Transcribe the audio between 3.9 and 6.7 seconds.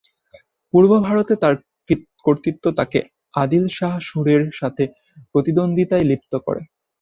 শূরের সাথে প্রতিদ্বন্দ্বিতায় লিপ্ত করে।